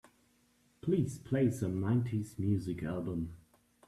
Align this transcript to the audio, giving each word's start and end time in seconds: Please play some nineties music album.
Please 0.81 1.19
play 1.19 1.51
some 1.51 1.79
nineties 1.79 2.39
music 2.39 2.81
album. 2.81 3.35